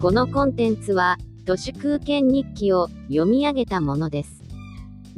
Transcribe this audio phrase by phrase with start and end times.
[0.00, 4.42] このコンテンツは、都市空間日記を読み上げたものです。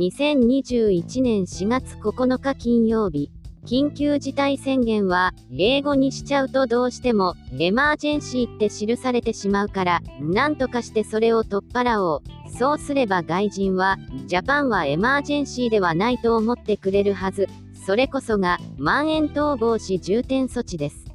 [0.00, 3.30] 2021年4月9日金曜日、
[3.64, 12.22] 緊急事態宣言は、英語にしちゃうとどうしても、エマージェンシーって記されてしまうから、なんとかしてそれを取っ払おう。
[12.50, 17.46] そうすれば外人は、ジャパンはエマージェンシーではないと思ってくれるはず。
[17.86, 21.11] それこそが、まん延等防止重点措置です。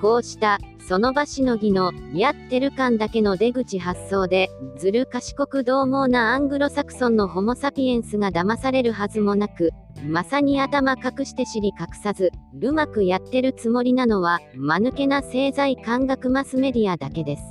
[0.00, 0.58] こうした、
[0.88, 9.70] その場しのぎの、やってる感だけの出口発想で、ずる賢く獰猛なアングロサクソンのホモ・サピエンスが騙されるはずもなく、
[10.06, 17.42] まさに頭隠して知り隠さず、うまくやってるつもりなのは、間抜けな政財感覚マスメディアだけです。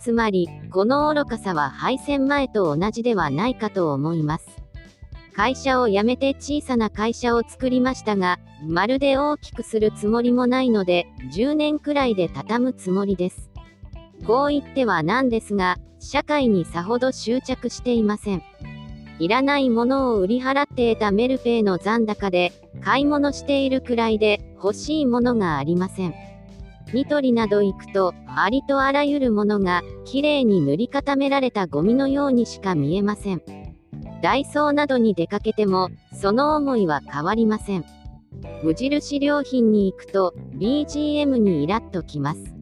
[0.00, 4.55] つまり、この愚かさは敗戦前と同じではないかと思います。
[5.36, 13.50] 会社を辞めて小さな会社を作りましたが、まるで大きくするつもりもないので、10年くらいで畳むつもりです。
[14.26, 18.42] こう言ってはなんですが、社会にさほど執着していません。
[19.18, 26.14] いらないものを売り払って得たメルペイの残高で、買い物しているくらいで、欲しいものがありません。
[26.94, 33.65] ニトリなど行くと、ありとあらゆるものが、きれいに塗り固められたゴミのようにしか見えません。
[34.22, 37.84] ダイソーなどに出かけても、その思いは変わりません。
[38.62, 42.54] 無印良品に行くと、BGM にイラッときます。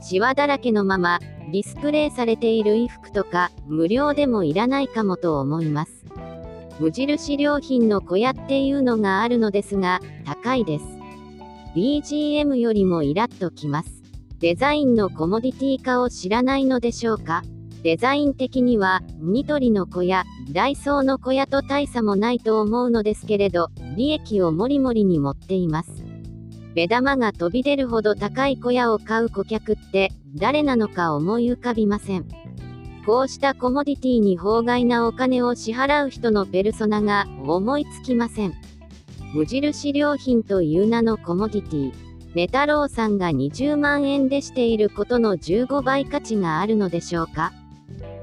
[0.00, 1.18] シワだらけのまま、
[1.52, 6.04] ディスプレイされている衣服とか、無料でもいらないかもと思います。
[6.78, 10.84] 無印良品の小屋っていうのがあるのですが、高いです。
[11.74, 14.02] BGM よりもイラッときます。
[14.40, 17.42] デザインのコモディティ化を知らないのでしょうか？
[17.82, 26.04] デザイン的には、ニトリの小屋、ダイソーの小屋と大差もないと思うのですけれど、利益をもりもりに持っています。
[26.74, 32.26] 目玉が飛び出るほど高い小屋を買う顧客って、誰なのか思い浮かびません。
[33.06, 38.54] こうしたコモディティに法外なお金を支払う人のペルソナが思いつきません。
[39.34, 41.92] 無印良品という名のコモディティ。
[42.34, 47.52] ネタロウさんが20万円でしていることの15倍価値があるのでしょうか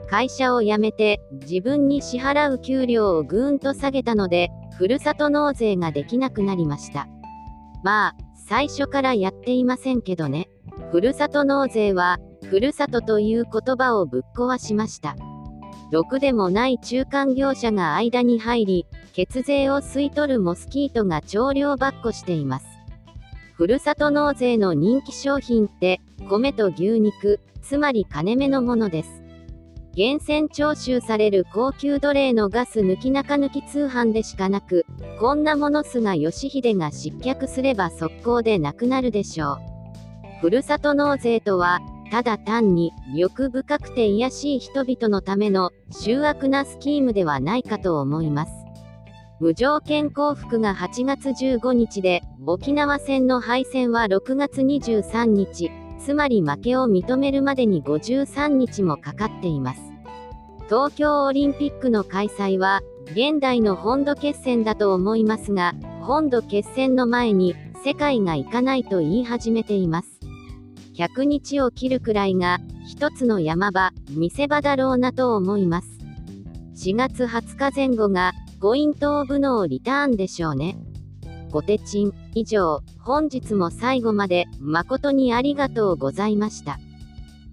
[0.08, 7.08] 会社を辞めて自分に支払う給料をぐーんと下げたので、ふるさと納税ができなくなりました。
[7.84, 8.16] まあ、
[8.48, 10.50] 最初からやっていませんけどね。
[10.92, 15.16] ふるさと納税は、ふるさとという言葉をぶっ壊しました。
[15.92, 22.66] ろくでもない中間業者が間に入り、血税を吸い取るモスキートが調量ばっこしています。
[23.54, 29.25] ふるさと納税の人気商品って、米と牛肉、つまり金目のものです。
[29.98, 34.86] 源泉徴収される高級奴隷のガス抜き中抜き通販でしかなく、
[35.22, 39.58] こんなもの菅義偉が失脚すれば速攻でなくなるでしょう。
[40.42, 41.80] ふるさと納税とは、
[42.12, 48.52] ただ単に欲深くて癒しい人々のための醜悪なスキームではないかと思います。
[49.40, 55.72] 無条件降伏が8月15日で、沖縄戦の敗戦は6月23日、
[56.06, 59.82] つまり負けを認めるまでに53日もかかっています。
[60.66, 70.20] 東京オリンピックの開催は、現代の本土決戦だと思いますが、本土決戦の前に、世界が行かないと言い始めています。
[70.96, 75.88] 100日を切るくらいが、一つの山場、見せ場だろうなと思います。
[76.76, 80.78] 4月20日前後が、ポイントオブノーリターンでしょうね。
[81.56, 82.12] ポテチン。
[82.34, 86.80] 以上、本日も最後まで、誠にありがとうございました。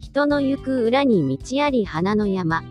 [0.00, 2.64] 人の行く裏に道あり花の山。